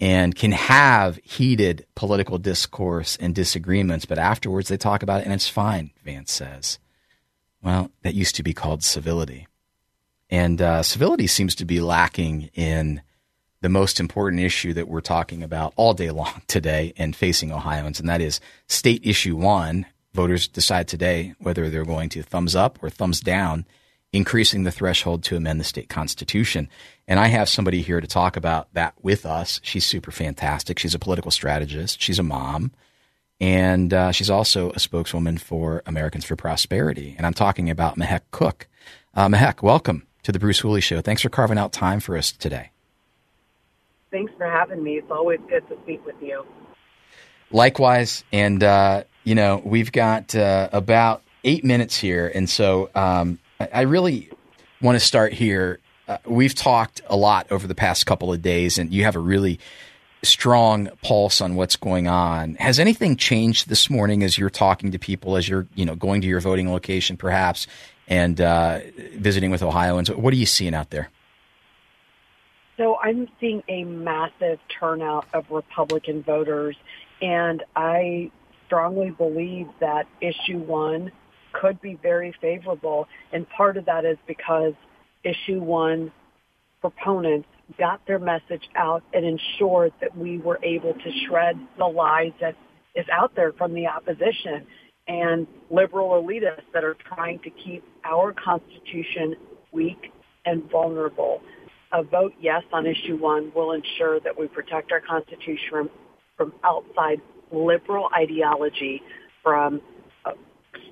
and 0.00 0.34
can 0.34 0.52
have 0.52 1.16
heated 1.24 1.86
political 1.94 2.38
discourse 2.38 3.16
and 3.20 3.34
disagreements, 3.34 4.04
but 4.04 4.18
afterwards 4.18 4.68
they 4.68 4.76
talk 4.76 5.02
about 5.02 5.20
it 5.20 5.24
and 5.24 5.34
it's 5.34 5.48
fine, 5.48 5.90
Vance 6.04 6.32
says. 6.32 6.78
Well, 7.62 7.90
that 8.02 8.14
used 8.14 8.36
to 8.36 8.42
be 8.42 8.54
called 8.54 8.84
civility. 8.84 9.48
And 10.30 10.60
uh, 10.62 10.82
civility 10.82 11.26
seems 11.26 11.54
to 11.56 11.64
be 11.64 11.80
lacking 11.80 12.50
in 12.54 13.02
the 13.60 13.68
most 13.68 13.98
important 13.98 14.42
issue 14.42 14.72
that 14.74 14.88
we're 14.88 15.00
talking 15.00 15.42
about 15.42 15.72
all 15.76 15.94
day 15.94 16.10
long 16.10 16.42
today 16.46 16.92
and 16.96 17.16
facing 17.16 17.50
Ohioans, 17.50 17.98
and 17.98 18.08
that 18.08 18.20
is 18.20 18.40
state 18.68 19.04
issue 19.04 19.36
one. 19.36 19.86
Voters 20.14 20.48
decide 20.48 20.88
today 20.88 21.34
whether 21.38 21.68
they're 21.68 21.84
going 21.84 22.08
to 22.10 22.22
thumbs 22.22 22.54
up 22.54 22.82
or 22.82 22.90
thumbs 22.90 23.20
down 23.20 23.66
increasing 24.12 24.62
the 24.62 24.70
threshold 24.70 25.22
to 25.22 25.36
amend 25.36 25.60
the 25.60 25.64
state 25.64 25.88
constitution. 25.88 26.68
And 27.06 27.20
I 27.20 27.26
have 27.26 27.48
somebody 27.48 27.82
here 27.82 28.00
to 28.00 28.06
talk 28.06 28.36
about 28.36 28.72
that 28.74 28.94
with 29.02 29.26
us. 29.26 29.60
She's 29.62 29.84
super 29.84 30.10
fantastic. 30.10 30.78
She's 30.78 30.94
a 30.94 30.98
political 30.98 31.30
strategist, 31.30 32.00
she's 32.00 32.18
a 32.18 32.22
mom, 32.22 32.72
and 33.40 33.92
uh, 33.92 34.12
she's 34.12 34.30
also 34.30 34.70
a 34.70 34.78
spokeswoman 34.78 35.38
for 35.38 35.82
Americans 35.86 36.24
for 36.24 36.36
Prosperity. 36.36 37.14
And 37.16 37.26
I'm 37.26 37.34
talking 37.34 37.70
about 37.70 37.96
Mehek 37.96 38.22
Cooke. 38.30 38.66
Uh, 39.14 39.28
Mehek, 39.28 39.62
welcome 39.62 40.06
to 40.22 40.32
the 40.32 40.38
Bruce 40.38 40.60
Hooley 40.60 40.80
Show. 40.80 41.00
Thanks 41.00 41.22
for 41.22 41.28
carving 41.28 41.58
out 41.58 41.72
time 41.72 42.00
for 42.00 42.16
us 42.16 42.32
today. 42.32 42.70
Thanks 44.10 44.32
for 44.36 44.46
having 44.46 44.82
me. 44.82 44.96
It's 44.96 45.10
always 45.10 45.38
good 45.48 45.68
to 45.68 45.76
speak 45.82 46.04
with 46.06 46.16
you. 46.22 46.44
Likewise. 47.50 48.24
And, 48.32 48.62
uh, 48.62 49.04
you 49.24 49.34
know, 49.34 49.62
we've 49.64 49.92
got 49.92 50.34
uh, 50.34 50.68
about 50.72 51.22
eight 51.44 51.64
minutes 51.64 51.98
here. 51.98 52.30
And 52.34 52.48
so 52.48 52.90
um, 52.94 53.38
I 53.60 53.82
really 53.82 54.30
want 54.80 54.96
to 54.96 55.04
start 55.04 55.32
here. 55.32 55.80
Uh, 56.06 56.18
we've 56.24 56.54
talked 56.54 57.00
a 57.08 57.16
lot 57.16 57.50
over 57.50 57.66
the 57.66 57.74
past 57.74 58.06
couple 58.06 58.32
of 58.32 58.40
days, 58.40 58.78
and 58.78 58.92
you 58.92 59.04
have 59.04 59.16
a 59.16 59.20
really 59.20 59.58
strong 60.22 60.88
pulse 61.02 61.40
on 61.40 61.56
what's 61.56 61.76
going 61.76 62.06
on. 62.06 62.54
Has 62.56 62.78
anything 62.78 63.16
changed 63.16 63.68
this 63.68 63.90
morning 63.90 64.22
as 64.22 64.38
you're 64.38 64.50
talking 64.50 64.92
to 64.92 64.98
people, 64.98 65.36
as 65.36 65.48
you're 65.48 65.66
you 65.74 65.84
know 65.84 65.96
going 65.96 66.20
to 66.20 66.28
your 66.28 66.40
voting 66.40 66.70
location, 66.70 67.16
perhaps, 67.16 67.66
and 68.06 68.40
uh, 68.40 68.80
visiting 69.16 69.50
with 69.50 69.62
Ohioans? 69.62 70.10
What 70.10 70.32
are 70.32 70.36
you 70.36 70.46
seeing 70.46 70.74
out 70.74 70.90
there? 70.90 71.10
So 72.76 72.96
I'm 73.02 73.28
seeing 73.40 73.64
a 73.68 73.82
massive 73.82 74.60
turnout 74.68 75.26
of 75.34 75.50
Republican 75.50 76.22
voters, 76.22 76.76
and 77.20 77.64
I 77.74 78.30
strongly 78.66 79.10
believe 79.10 79.66
that 79.80 80.06
issue 80.20 80.58
one 80.58 81.10
could 81.52 81.80
be 81.80 81.98
very 82.02 82.34
favorable. 82.40 83.06
And 83.32 83.48
part 83.50 83.76
of 83.76 83.86
that 83.86 84.04
is 84.04 84.16
because 84.26 84.74
issue 85.24 85.60
one 85.60 86.12
proponents 86.80 87.48
got 87.78 88.00
their 88.06 88.18
message 88.18 88.62
out 88.76 89.02
and 89.12 89.24
ensured 89.24 89.92
that 90.00 90.16
we 90.16 90.38
were 90.38 90.58
able 90.62 90.94
to 90.94 91.10
shred 91.26 91.58
the 91.76 91.84
lies 91.84 92.32
that 92.40 92.54
is 92.94 93.04
out 93.12 93.34
there 93.36 93.52
from 93.52 93.74
the 93.74 93.86
opposition 93.86 94.66
and 95.06 95.46
liberal 95.70 96.22
elitists 96.22 96.62
that 96.72 96.84
are 96.84 96.96
trying 97.14 97.38
to 97.40 97.50
keep 97.50 97.82
our 98.04 98.32
Constitution 98.32 99.34
weak 99.72 100.12
and 100.44 100.70
vulnerable. 100.70 101.40
A 101.92 102.02
vote 102.02 102.34
yes 102.40 102.62
on 102.72 102.86
issue 102.86 103.16
one 103.16 103.50
will 103.54 103.72
ensure 103.72 104.20
that 104.20 104.38
we 104.38 104.46
protect 104.48 104.92
our 104.92 105.00
Constitution 105.00 105.68
from, 105.70 105.90
from 106.36 106.52
outside 106.64 107.20
liberal 107.50 108.08
ideology, 108.14 109.02
from 109.42 109.80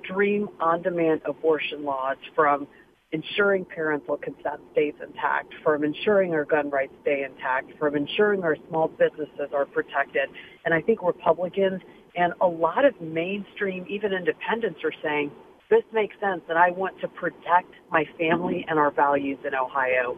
extreme 0.07 0.49
on-demand 0.61 1.21
abortion 1.25 1.85
laws 1.85 2.17
from 2.35 2.67
ensuring 3.13 3.65
parental 3.65 4.17
consent 4.17 4.61
stays 4.73 4.95
intact, 5.03 5.53
from 5.63 5.85
ensuring 5.85 6.33
our 6.35 6.45
gun 6.45 6.71
rights 6.71 6.93
stay 7.03 7.25
intact, 7.25 7.71
from 7.79 7.97
ensuring 7.97 8.43
our 8.43 8.57
small 8.69 8.89
businesses 8.89 9.51
are 9.55 9.65
protected. 9.65 10.29
And 10.65 10.75
I 10.75 10.81
think 10.81 11.03
Republicans 11.03 11.83
and 12.17 12.33
a 12.41 12.47
lot 12.47 12.85
of 12.85 13.01
mainstream, 13.01 13.87
even 13.89 14.13
independents 14.13 14.81
are 14.85 14.93
saying, 15.03 15.31
this 15.69 15.83
makes 15.93 16.19
sense 16.21 16.43
and 16.49 16.59
I 16.59 16.71
want 16.71 17.01
to 17.01 17.09
protect 17.09 17.73
my 17.91 18.05
family 18.19 18.65
and 18.69 18.79
our 18.79 18.91
values 18.91 19.39
in 19.45 19.55
Ohio. 19.55 20.17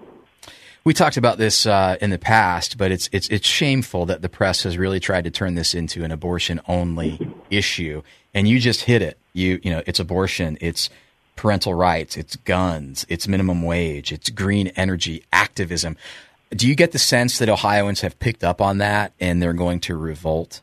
We 0.85 0.95
talked 0.95 1.17
about 1.17 1.39
this 1.39 1.67
uh, 1.67 1.97
in 2.01 2.11
the 2.11 2.19
past, 2.19 2.79
but 2.79 2.91
it's 2.91 3.11
it's 3.13 3.29
it's 3.29 3.47
shameful 3.47 4.07
that 4.07 4.23
the 4.23 4.29
press 4.29 4.63
has 4.63 4.79
really 4.79 5.01
tried 5.01 5.25
to 5.25 5.31
turn 5.31 5.55
this 5.55 5.75
into 5.75 6.05
an 6.05 6.11
abortion 6.11 6.61
only 6.67 7.31
issue. 7.51 8.03
And 8.33 8.49
you 8.49 8.59
just 8.59 8.83
hit 8.83 9.03
it. 9.03 9.19
You 9.39 9.61
you 9.63 9.71
know, 9.71 9.83
it's 9.87 10.01
abortion, 10.01 10.59
it's 10.61 10.91
parental 11.37 11.73
rights, 11.73 12.17
it's 12.17 12.37
guns, 12.37 13.07
it's 13.09 13.29
minimum 13.29 13.63
wage, 13.63 14.13
it's 14.13 14.29
green 14.29 14.69
energy 14.69 15.25
activism. 15.33 15.97
Do 16.51 16.67
you 16.67 16.75
get 16.75 16.93
the 16.93 16.99
sense 16.99 17.39
that 17.39 17.49
Ohioans 17.49 18.01
have 18.01 18.19
picked 18.19 18.43
up 18.43 18.61
on 18.61 18.79
that 18.79 19.13
and 19.21 19.41
they're 19.41 19.53
going 19.53 19.81
to 19.81 19.97
revolt? 19.97 20.63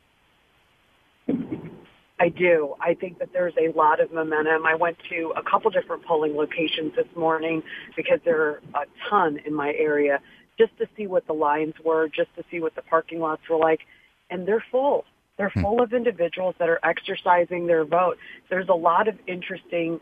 I 2.19 2.29
do. 2.29 2.75
I 2.81 2.93
think 2.95 3.19
that 3.19 3.29
there's 3.33 3.53
a 3.57 3.71
lot 3.77 3.99
of 3.99 4.11
momentum. 4.11 4.65
I 4.65 4.75
went 4.75 4.97
to 5.09 5.33
a 5.35 5.43
couple 5.43 5.69
different 5.69 6.05
polling 6.05 6.35
locations 6.35 6.95
this 6.95 7.07
morning 7.15 7.61
because 7.95 8.19
there 8.25 8.41
are 8.41 8.61
a 8.73 8.85
ton 9.09 9.39
in 9.45 9.53
my 9.53 9.73
area 9.77 10.19
just 10.57 10.77
to 10.77 10.87
see 10.97 11.07
what 11.07 11.27
the 11.27 11.33
lines 11.33 11.73
were, 11.83 12.07
just 12.07 12.33
to 12.35 12.43
see 12.49 12.59
what 12.59 12.75
the 12.75 12.81
parking 12.81 13.19
lots 13.19 13.41
were 13.49 13.57
like. 13.57 13.81
And 14.29 14.47
they're 14.47 14.63
full. 14.71 15.05
They're 15.37 15.49
hmm. 15.49 15.61
full 15.61 15.81
of 15.81 15.93
individuals 15.93 16.55
that 16.59 16.69
are 16.69 16.79
exercising 16.83 17.67
their 17.67 17.85
vote. 17.85 18.17
There's 18.49 18.69
a 18.69 18.75
lot 18.75 19.07
of 19.07 19.15
interesting 19.27 19.99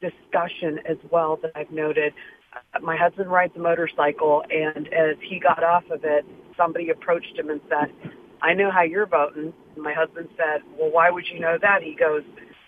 discussion 0.00 0.80
as 0.88 0.98
well 1.10 1.38
that 1.42 1.52
I've 1.54 1.70
noted. 1.70 2.12
Uh, 2.52 2.80
my 2.80 2.96
husband 2.96 3.30
rides 3.30 3.54
a 3.56 3.58
motorcycle, 3.58 4.44
and 4.50 4.92
as 4.92 5.16
he 5.20 5.38
got 5.38 5.62
off 5.62 5.84
of 5.90 6.04
it, 6.04 6.24
somebody 6.56 6.90
approached 6.90 7.36
him 7.36 7.50
and 7.50 7.60
said, 7.68 7.90
I 8.42 8.52
know 8.52 8.70
how 8.70 8.82
you're 8.82 9.06
voting. 9.06 9.52
And 9.74 9.82
my 9.82 9.92
husband 9.92 10.28
said, 10.36 10.62
well, 10.78 10.90
why 10.90 11.10
would 11.10 11.26
you 11.26 11.40
know 11.40 11.58
that? 11.60 11.82
He 11.82 11.94
goes, 11.94 12.22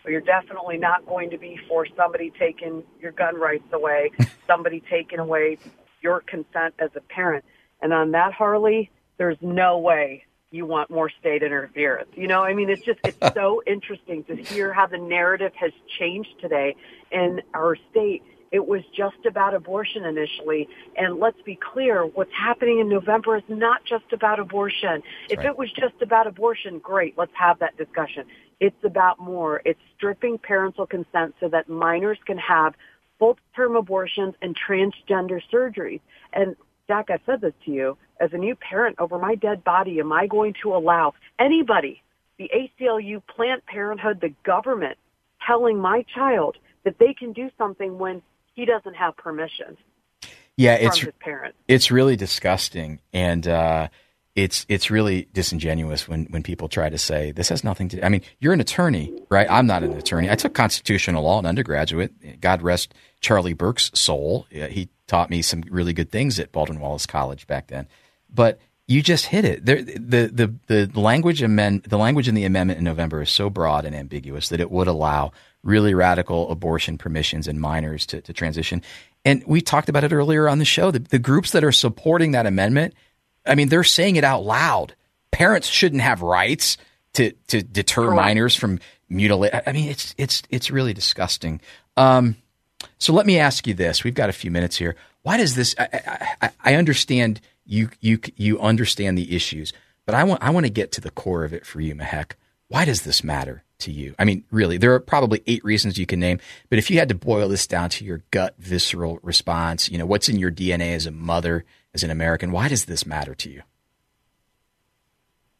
well, 0.04 0.12
you're 0.12 0.20
definitely 0.20 0.78
not 0.78 1.06
going 1.06 1.30
to 1.30 1.38
be 1.38 1.58
for 1.68 1.86
somebody 1.96 2.32
taking 2.38 2.82
your 3.00 3.12
gun 3.12 3.38
rights 3.38 3.66
away, 3.72 4.10
somebody 4.46 4.82
taking 4.88 5.18
away 5.18 5.58
your 6.00 6.20
consent 6.20 6.74
as 6.78 6.90
a 6.96 7.00
parent. 7.00 7.44
And 7.82 7.92
on 7.92 8.12
that, 8.12 8.32
Harley, 8.32 8.90
there's 9.18 9.38
no 9.40 9.78
way 9.78 10.24
you 10.56 10.66
want 10.66 10.90
more 10.90 11.10
state 11.20 11.42
interference. 11.42 12.08
You 12.14 12.26
know, 12.26 12.42
I 12.42 12.54
mean, 12.54 12.70
it's 12.70 12.82
just, 12.82 12.98
it's 13.04 13.18
so 13.34 13.62
interesting 13.66 14.24
to 14.24 14.34
hear 14.34 14.72
how 14.72 14.86
the 14.86 14.98
narrative 14.98 15.52
has 15.54 15.72
changed 15.98 16.40
today 16.40 16.74
in 17.12 17.42
our 17.54 17.76
state 17.90 18.22
it 18.52 18.66
was 18.66 18.82
just 18.96 19.26
about 19.26 19.54
abortion 19.54 20.04
initially. 20.04 20.68
And 20.96 21.18
let's 21.18 21.40
be 21.42 21.56
clear, 21.56 22.06
what's 22.06 22.32
happening 22.32 22.78
in 22.78 22.88
November 22.88 23.36
is 23.36 23.42
not 23.48 23.84
just 23.84 24.12
about 24.12 24.38
abortion. 24.38 25.02
If 25.28 25.38
right. 25.38 25.48
it 25.48 25.58
was 25.58 25.70
just 25.72 26.00
about 26.00 26.26
abortion, 26.26 26.78
great, 26.78 27.18
let's 27.18 27.34
have 27.34 27.58
that 27.58 27.76
discussion. 27.76 28.24
It's 28.60 28.84
about 28.84 29.18
more. 29.18 29.60
It's 29.64 29.80
stripping 29.96 30.38
parental 30.38 30.86
consent 30.86 31.34
so 31.40 31.48
that 31.48 31.68
minors 31.68 32.18
can 32.24 32.38
have 32.38 32.74
full-term 33.18 33.76
abortions 33.76 34.34
and 34.40 34.56
transgender 34.56 35.40
surgeries. 35.52 36.00
And 36.32 36.56
Jack, 36.96 37.10
I 37.10 37.18
said 37.26 37.40
this 37.40 37.52
to 37.64 37.70
you. 37.70 37.98
As 38.20 38.30
a 38.32 38.38
new 38.38 38.54
parent 38.54 38.96
over 38.98 39.18
my 39.18 39.34
dead 39.34 39.62
body, 39.64 40.00
am 40.00 40.12
I 40.12 40.26
going 40.26 40.54
to 40.62 40.74
allow 40.74 41.12
anybody, 41.38 42.02
the 42.38 42.50
ACLU, 42.54 43.22
Planned 43.26 43.64
Parenthood, 43.66 44.20
the 44.20 44.32
government, 44.44 44.96
telling 45.46 45.78
my 45.78 46.04
child 46.14 46.56
that 46.84 46.98
they 46.98 47.12
can 47.12 47.32
do 47.32 47.50
something 47.58 47.98
when 47.98 48.22
he 48.54 48.64
doesn't 48.64 48.94
have 48.94 49.16
permission. 49.16 49.76
Yeah, 50.56 50.74
it's 50.74 51.04
it's 51.68 51.90
really 51.90 52.16
disgusting, 52.16 53.00
and 53.12 53.46
uh, 53.46 53.88
it's 54.34 54.64
it's 54.70 54.90
really 54.90 55.28
disingenuous 55.34 56.08
when 56.08 56.24
when 56.26 56.42
people 56.42 56.70
try 56.70 56.88
to 56.88 56.96
say 56.96 57.32
this 57.32 57.50
has 57.50 57.62
nothing 57.62 57.90
to. 57.90 58.02
I 58.02 58.08
mean, 58.08 58.22
you're 58.38 58.54
an 58.54 58.60
attorney, 58.60 59.12
right? 59.28 59.46
I'm 59.50 59.66
not 59.66 59.82
an 59.82 59.92
attorney. 59.92 60.30
I 60.30 60.34
took 60.34 60.54
constitutional 60.54 61.24
law 61.24 61.38
in 61.38 61.44
undergraduate. 61.44 62.40
God 62.40 62.62
rest 62.62 62.94
Charlie 63.20 63.52
Burke's 63.52 63.90
soul. 63.92 64.46
He 64.48 64.88
taught 65.06 65.30
me 65.30 65.42
some 65.42 65.62
really 65.70 65.92
good 65.92 66.10
things 66.10 66.38
at 66.38 66.52
Baldwin 66.52 66.80
Wallace 66.80 67.06
College 67.06 67.46
back 67.46 67.68
then. 67.68 67.86
But 68.32 68.58
you 68.86 69.02
just 69.02 69.26
hit 69.26 69.44
it. 69.44 69.64
There, 69.64 69.82
the, 69.82 70.54
the, 70.66 70.86
the 70.86 71.00
language 71.00 71.42
amend, 71.42 71.84
the 71.84 71.98
language 71.98 72.28
in 72.28 72.34
the 72.34 72.44
amendment 72.44 72.78
in 72.78 72.84
November 72.84 73.22
is 73.22 73.30
so 73.30 73.50
broad 73.50 73.84
and 73.84 73.96
ambiguous 73.96 74.48
that 74.48 74.60
it 74.60 74.70
would 74.70 74.86
allow 74.86 75.32
really 75.62 75.94
radical 75.94 76.50
abortion 76.50 76.96
permissions 76.96 77.48
and 77.48 77.60
minors 77.60 78.06
to, 78.06 78.20
to 78.20 78.32
transition. 78.32 78.82
And 79.24 79.42
we 79.44 79.60
talked 79.60 79.88
about 79.88 80.04
it 80.04 80.12
earlier 80.12 80.48
on 80.48 80.58
the 80.58 80.64
show. 80.64 80.92
The, 80.92 81.00
the 81.00 81.18
groups 81.18 81.50
that 81.50 81.64
are 81.64 81.72
supporting 81.72 82.30
that 82.32 82.46
amendment, 82.46 82.94
I 83.44 83.56
mean, 83.56 83.68
they're 83.68 83.82
saying 83.82 84.14
it 84.14 84.24
out 84.24 84.44
loud. 84.44 84.94
Parents 85.32 85.66
shouldn't 85.66 86.02
have 86.02 86.22
rights 86.22 86.76
to, 87.14 87.32
to 87.48 87.62
deter 87.62 88.04
Correct. 88.04 88.16
minors 88.16 88.54
from 88.54 88.78
mutilate. 89.08 89.52
I 89.66 89.72
mean, 89.72 89.90
it's, 89.90 90.14
it's, 90.16 90.44
it's 90.48 90.70
really 90.70 90.94
disgusting. 90.94 91.60
Um, 91.96 92.36
so 92.98 93.12
let 93.12 93.26
me 93.26 93.38
ask 93.38 93.66
you 93.66 93.74
this. 93.74 94.04
We've 94.04 94.14
got 94.14 94.28
a 94.28 94.34
few 94.34 94.50
minutes 94.50 94.76
here. 94.76 94.96
Why 95.22 95.36
does 95.36 95.54
this, 95.54 95.74
I, 95.78 96.26
I, 96.40 96.50
I 96.64 96.74
understand– 96.74 97.40
you 97.66 97.90
you 98.00 98.18
you 98.36 98.60
understand 98.60 99.18
the 99.18 99.34
issues, 99.34 99.72
but 100.06 100.14
I 100.14 100.24
want 100.24 100.42
I 100.42 100.50
want 100.50 100.66
to 100.66 100.72
get 100.72 100.92
to 100.92 101.00
the 101.00 101.10
core 101.10 101.44
of 101.44 101.52
it 101.52 101.66
for 101.66 101.80
you, 101.80 101.94
Mehek. 101.94 102.32
Why 102.68 102.84
does 102.84 103.02
this 103.02 103.22
matter 103.22 103.64
to 103.80 103.92
you? 103.92 104.14
I 104.18 104.24
mean, 104.24 104.44
really, 104.50 104.78
there 104.78 104.94
are 104.94 105.00
probably 105.00 105.42
eight 105.46 105.64
reasons 105.64 105.98
you 105.98 106.06
can 106.06 106.18
name, 106.18 106.40
but 106.68 106.78
if 106.78 106.90
you 106.90 106.98
had 106.98 107.08
to 107.10 107.14
boil 107.14 107.48
this 107.48 107.66
down 107.66 107.90
to 107.90 108.04
your 108.04 108.22
gut 108.30 108.54
visceral 108.58 109.20
response, 109.22 109.88
you 109.88 109.98
know, 109.98 110.06
what's 110.06 110.28
in 110.28 110.38
your 110.38 110.50
DNA 110.50 110.94
as 110.94 111.06
a 111.06 111.12
mother, 111.12 111.64
as 111.94 112.02
an 112.02 112.10
American, 112.10 112.50
why 112.50 112.68
does 112.68 112.86
this 112.86 113.06
matter 113.06 113.34
to 113.36 113.50
you? 113.50 113.62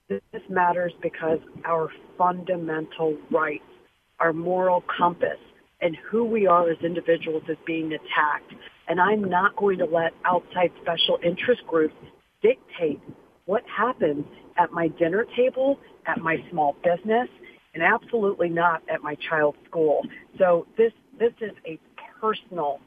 This 0.08 0.42
matters 0.48 0.92
because 1.00 1.40
our 1.64 1.90
fundamental 2.16 3.16
rights, 3.30 3.64
our 4.18 4.32
moral 4.32 4.82
compass, 4.82 5.38
and 5.80 5.96
who 6.10 6.24
we 6.24 6.46
are 6.46 6.70
as 6.70 6.78
individuals 6.82 7.42
is 7.48 7.56
being 7.66 7.92
attacked. 7.92 8.52
And 8.88 9.00
I'm 9.00 9.24
not 9.24 9.56
going 9.56 9.78
to 9.78 9.84
let 9.84 10.12
outside 10.24 10.70
special 10.82 11.18
interest 11.24 11.62
groups 11.66 11.94
dictate 12.42 13.00
what 13.46 13.62
happens 13.66 14.24
at 14.58 14.72
my 14.72 14.88
dinner 14.88 15.24
table, 15.36 15.78
at 16.06 16.18
my 16.18 16.36
small 16.50 16.76
business, 16.82 17.28
and 17.74 17.82
absolutely 17.82 18.48
not 18.48 18.82
at 18.92 19.02
my 19.02 19.16
child's 19.28 19.58
school. 19.68 20.00
So 20.38 20.66
this, 20.78 20.92
this 21.18 21.32
is 21.40 21.52
a 21.66 21.78
personal 22.20 22.80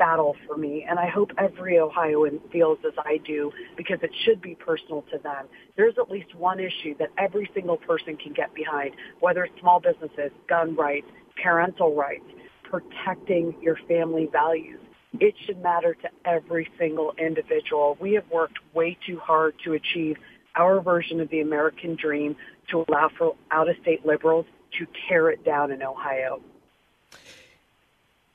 battle 0.00 0.34
for 0.46 0.56
me, 0.56 0.86
and 0.88 0.98
I 0.98 1.06
hope 1.06 1.30
every 1.36 1.78
Ohioan 1.78 2.40
feels 2.50 2.78
as 2.86 2.94
I 2.98 3.18
do 3.18 3.52
because 3.76 3.98
it 4.02 4.10
should 4.24 4.40
be 4.40 4.54
personal 4.54 5.04
to 5.12 5.18
them. 5.18 5.46
There's 5.76 5.94
at 5.98 6.10
least 6.10 6.34
one 6.34 6.58
issue 6.58 6.96
that 6.98 7.10
every 7.18 7.50
single 7.54 7.76
person 7.76 8.16
can 8.16 8.32
get 8.32 8.54
behind, 8.54 8.92
whether 9.20 9.44
it's 9.44 9.60
small 9.60 9.78
businesses, 9.78 10.32
gun 10.48 10.74
rights, 10.74 11.06
parental 11.40 11.94
rights, 11.94 12.24
protecting 12.64 13.54
your 13.60 13.76
family 13.86 14.26
values. 14.32 14.80
It 15.20 15.34
should 15.44 15.60
matter 15.62 15.94
to 15.94 16.08
every 16.24 16.66
single 16.78 17.12
individual. 17.18 17.98
We 18.00 18.14
have 18.14 18.24
worked 18.32 18.58
way 18.72 18.96
too 19.06 19.18
hard 19.18 19.54
to 19.64 19.74
achieve 19.74 20.16
our 20.56 20.80
version 20.80 21.20
of 21.20 21.28
the 21.28 21.40
American 21.40 21.94
dream 21.94 22.36
to 22.70 22.84
allow 22.88 23.10
for 23.18 23.36
out-of-state 23.50 24.06
liberals 24.06 24.46
to 24.78 24.86
tear 25.08 25.30
it 25.30 25.44
down 25.44 25.72
in 25.72 25.82
Ohio. 25.82 26.40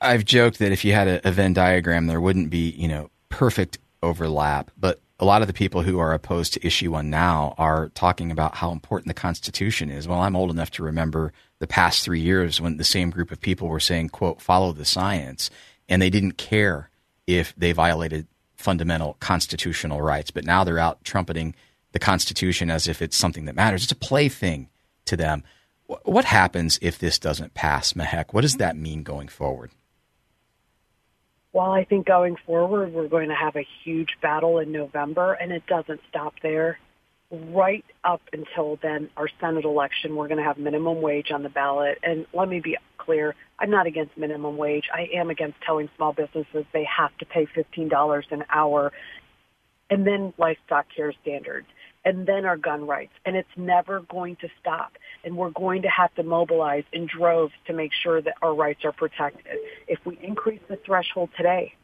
I've 0.00 0.24
joked 0.24 0.58
that 0.58 0.72
if 0.72 0.84
you 0.84 0.92
had 0.92 1.08
a, 1.08 1.28
a 1.28 1.32
Venn 1.32 1.52
diagram, 1.52 2.06
there 2.06 2.20
wouldn't 2.20 2.50
be, 2.50 2.70
you 2.70 2.88
know, 2.88 3.10
perfect 3.28 3.78
overlap, 4.02 4.70
but 4.78 5.00
a 5.18 5.24
lot 5.24 5.40
of 5.40 5.48
the 5.48 5.54
people 5.54 5.82
who 5.82 5.98
are 5.98 6.12
opposed 6.12 6.52
to 6.52 6.66
issue 6.66 6.92
one 6.92 7.08
now 7.08 7.54
are 7.56 7.88
talking 7.90 8.30
about 8.30 8.56
how 8.56 8.70
important 8.70 9.08
the 9.08 9.14
Constitution 9.14 9.90
is. 9.90 10.06
Well, 10.06 10.20
I'm 10.20 10.36
old 10.36 10.50
enough 10.50 10.70
to 10.72 10.82
remember 10.82 11.32
the 11.58 11.66
past 11.66 12.04
three 12.04 12.20
years 12.20 12.60
when 12.60 12.76
the 12.76 12.84
same 12.84 13.10
group 13.10 13.32
of 13.32 13.40
people 13.40 13.68
were 13.68 13.80
saying, 13.80 14.10
quote, 14.10 14.42
follow 14.42 14.72
the 14.72 14.84
science, 14.84 15.48
and 15.88 16.02
they 16.02 16.10
didn't 16.10 16.32
care 16.32 16.90
if 17.26 17.54
they 17.56 17.72
violated 17.72 18.26
fundamental 18.56 19.16
constitutional 19.20 20.02
rights. 20.02 20.30
But 20.30 20.44
now 20.44 20.64
they're 20.64 20.78
out 20.78 21.02
trumpeting 21.02 21.54
the 21.92 21.98
Constitution 21.98 22.70
as 22.70 22.86
if 22.86 23.00
it's 23.00 23.16
something 23.16 23.46
that 23.46 23.54
matters. 23.54 23.84
It's 23.84 23.92
a 23.92 23.96
plaything 23.96 24.68
to 25.06 25.16
them. 25.16 25.44
What 25.86 26.26
happens 26.26 26.78
if 26.82 26.98
this 26.98 27.18
doesn't 27.18 27.54
pass, 27.54 27.94
Mehek? 27.94 28.32
What 28.32 28.42
does 28.42 28.56
that 28.56 28.76
mean 28.76 29.02
going 29.02 29.28
forward? 29.28 29.70
Well, 31.56 31.72
I 31.72 31.84
think 31.84 32.06
going 32.06 32.36
forward, 32.44 32.92
we're 32.92 33.08
going 33.08 33.30
to 33.30 33.34
have 33.34 33.56
a 33.56 33.66
huge 33.82 34.18
battle 34.20 34.58
in 34.58 34.72
November, 34.72 35.32
and 35.32 35.50
it 35.52 35.66
doesn't 35.66 36.00
stop 36.10 36.34
there 36.42 36.78
right 37.30 37.82
up 38.04 38.20
until 38.30 38.78
then, 38.82 39.08
our 39.16 39.26
Senate 39.40 39.64
election, 39.64 40.16
we're 40.16 40.28
going 40.28 40.36
to 40.36 40.44
have 40.44 40.58
minimum 40.58 41.00
wage 41.00 41.30
on 41.32 41.42
the 41.42 41.48
ballot. 41.48 41.96
And 42.02 42.26
let 42.34 42.50
me 42.50 42.60
be 42.60 42.76
clear, 42.98 43.34
I'm 43.58 43.70
not 43.70 43.86
against 43.86 44.18
minimum 44.18 44.58
wage. 44.58 44.84
I 44.92 45.08
am 45.14 45.30
against 45.30 45.56
telling 45.64 45.88
small 45.96 46.12
businesses 46.12 46.66
they 46.74 46.84
have 46.84 47.16
to 47.20 47.24
pay 47.24 47.46
$15 47.46 48.22
an 48.30 48.44
hour. 48.50 48.92
And 49.88 50.06
then 50.06 50.34
livestock 50.36 50.88
care 50.94 51.14
standards. 51.22 51.68
And 52.04 52.26
then 52.26 52.44
our 52.44 52.58
gun 52.58 52.86
rights. 52.86 53.14
And 53.24 53.34
it's 53.34 53.48
never 53.56 54.00
going 54.00 54.36
to 54.42 54.48
stop. 54.60 54.92
And 55.26 55.36
we're 55.36 55.50
going 55.50 55.82
to 55.82 55.88
have 55.88 56.14
to 56.14 56.22
mobilize 56.22 56.84
in 56.92 57.06
droves 57.06 57.52
to 57.66 57.74
make 57.74 57.90
sure 57.92 58.22
that 58.22 58.34
our 58.42 58.54
rights 58.54 58.84
are 58.84 58.92
protected. 58.92 59.58
If 59.88 59.98
we 60.06 60.18
increase 60.22 60.60
the 60.68 60.76
threshold 60.86 61.30
today, 61.36 61.74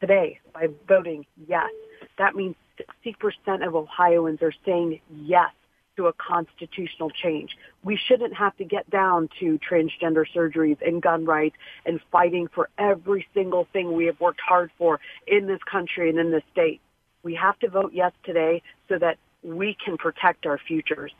today 0.00 0.40
by 0.54 0.68
voting 0.88 1.26
yes, 1.46 1.70
that 2.18 2.34
means 2.34 2.56
60% 3.04 3.66
of 3.66 3.74
Ohioans 3.74 4.40
are 4.40 4.54
saying 4.64 5.00
yes 5.14 5.50
to 5.96 6.06
a 6.06 6.12
constitutional 6.14 7.10
change. 7.10 7.56
We 7.84 7.98
shouldn't 8.08 8.34
have 8.34 8.56
to 8.56 8.64
get 8.64 8.88
down 8.90 9.28
to 9.40 9.58
transgender 9.58 10.24
surgeries 10.34 10.78
and 10.86 11.02
gun 11.02 11.24
rights 11.24 11.56
and 11.84 12.00
fighting 12.10 12.48
for 12.54 12.68
every 12.78 13.26
single 13.34 13.66
thing 13.72 13.92
we 13.92 14.06
have 14.06 14.20
worked 14.20 14.40
hard 14.40 14.70
for 14.78 15.00
in 15.26 15.46
this 15.46 15.60
country 15.70 16.08
and 16.08 16.18
in 16.18 16.30
this 16.30 16.42
state. 16.52 16.80
We 17.22 17.34
have 17.34 17.58
to 17.60 17.68
vote 17.68 17.92
yes 17.92 18.12
today 18.24 18.62
so 18.88 18.98
that 18.98 19.18
we 19.42 19.76
can 19.82 19.96
protect 19.96 20.46
our 20.46 20.58
futures. 20.58 21.12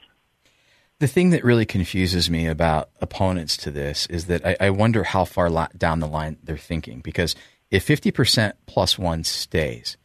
The 0.99 1.07
thing 1.07 1.31
that 1.31 1.45
really 1.45 1.67
confuses 1.67 2.31
me 2.31 2.47
about 2.47 2.91
opponents 3.01 3.57
to 3.59 3.71
this 3.71 4.07
is 4.07 4.27
that 4.27 4.47
I, 4.47 4.57
I 4.61 4.71
wonder 4.71 5.05
how 5.05 5.25
far 5.25 5.51
down 5.77 6.01
the 6.01 6.07
line 6.07 6.39
they're 6.43 6.57
thinking. 6.57 7.01
Because 7.01 7.35
if 7.71 7.87
50% 7.87 8.55
plus 8.67 8.99
one 8.99 9.25
stays, 9.25 9.97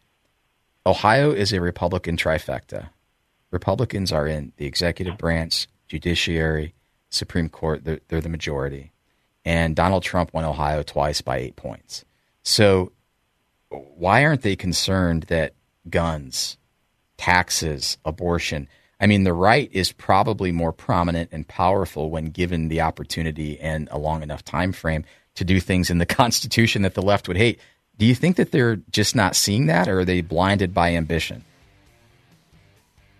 Ohio 0.85 1.31
is 1.31 1.53
a 1.53 1.61
Republican 1.61 2.17
trifecta. 2.17 2.89
Republicans 3.51 4.11
are 4.11 4.27
in 4.27 4.51
the 4.57 4.65
executive 4.65 5.17
branch, 5.17 5.67
judiciary, 5.87 6.73
Supreme 7.09 7.49
Court. 7.49 7.83
They're, 7.83 7.99
they're, 8.07 8.21
the 8.21 8.29
majority. 8.29 8.91
And 9.45 9.75
Donald 9.75 10.03
Trump 10.03 10.33
won 10.33 10.45
Ohio 10.45 10.83
twice 10.83 11.21
by 11.21 11.37
eight 11.37 11.55
points. 11.55 12.03
So 12.43 12.91
why 13.69 14.25
aren't 14.25 14.41
they 14.41 14.55
concerned 14.55 15.23
that 15.23 15.53
guns, 15.89 16.57
taxes, 17.17 17.97
abortion, 18.03 18.67
I 19.01 19.07
mean, 19.07 19.23
the 19.23 19.33
right 19.33 19.67
is 19.73 19.91
probably 19.91 20.51
more 20.51 20.71
prominent 20.71 21.29
and 21.31 21.47
powerful 21.47 22.11
when 22.11 22.25
given 22.25 22.67
the 22.67 22.81
opportunity 22.81 23.59
and 23.59 23.89
a 23.91 23.97
long 23.97 24.21
enough 24.21 24.45
time 24.45 24.71
frame 24.71 25.03
to 25.35 25.43
do 25.43 25.59
things 25.59 25.89
in 25.89 25.97
the 25.97 26.05
Constitution 26.21 26.83
that 26.83 26.93
the 26.93 27.01
left 27.01 27.27
would 27.27 27.37
hate. 27.37 27.59
Do 27.97 28.05
you 28.05 28.13
think 28.15 28.35
that 28.35 28.51
they're 28.51 28.77
just 28.91 29.15
not 29.15 29.35
seeing 29.35 29.65
that, 29.65 29.87
or 29.87 29.99
are 29.99 30.05
they 30.05 30.21
blinded 30.21 30.73
by 30.73 30.95
ambition? 30.95 31.43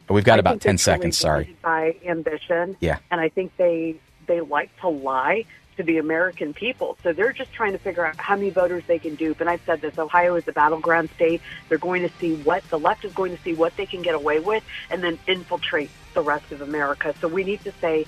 We've 0.09 0.23
got 0.23 0.37
I 0.37 0.39
about 0.39 0.61
ten 0.61 0.77
seconds. 0.77 1.17
Sorry. 1.17 1.55
By 1.63 1.95
ambition. 2.05 2.75
Yeah. 2.79 2.99
And 3.09 3.21
I 3.21 3.29
think 3.29 3.55
they 3.57 3.95
they 4.27 4.41
like 4.41 4.69
to 4.81 4.89
lie 4.89 5.45
to 5.77 5.83
the 5.83 5.97
American 5.97 6.53
people. 6.53 6.97
So 7.03 7.13
they're 7.13 7.33
just 7.33 7.53
trying 7.53 7.71
to 7.71 7.77
figure 7.77 8.05
out 8.05 8.15
how 8.17 8.35
many 8.35 8.49
voters 8.49 8.83
they 8.87 8.99
can 8.99 9.15
dupe. 9.15 9.39
And 9.41 9.49
I've 9.49 9.61
said 9.65 9.81
this: 9.81 9.97
Ohio 9.97 10.35
is 10.35 10.47
a 10.47 10.51
battleground 10.51 11.09
state. 11.15 11.41
They're 11.69 11.77
going 11.77 12.01
to 12.01 12.11
see 12.19 12.35
what 12.43 12.63
the 12.69 12.79
left 12.79 13.05
is 13.05 13.13
going 13.13 13.35
to 13.35 13.41
see 13.41 13.53
what 13.53 13.75
they 13.77 13.85
can 13.85 14.01
get 14.01 14.15
away 14.15 14.39
with, 14.39 14.63
and 14.89 15.03
then 15.03 15.19
infiltrate 15.27 15.89
the 16.13 16.21
rest 16.21 16.51
of 16.51 16.61
America. 16.61 17.13
So 17.21 17.27
we 17.27 17.43
need 17.43 17.63
to 17.63 17.71
say 17.81 18.05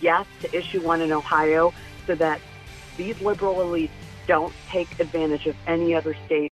yes 0.00 0.26
to 0.42 0.56
issue 0.56 0.80
one 0.82 1.00
in 1.00 1.12
Ohio, 1.12 1.72
so 2.06 2.14
that 2.16 2.40
these 2.96 3.20
liberal 3.20 3.56
elites 3.56 3.90
don't 4.26 4.52
take 4.68 5.00
advantage 5.00 5.46
of 5.46 5.56
any 5.66 5.94
other 5.94 6.14
state. 6.26 6.52